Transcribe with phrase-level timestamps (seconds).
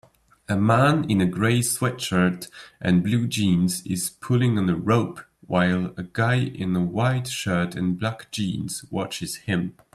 [0.49, 2.49] A man in a gray sweatshirt
[2.81, 7.75] and blue jeans is pulling on a rope while a guy in a white shirt
[7.75, 9.75] and black jeans watches him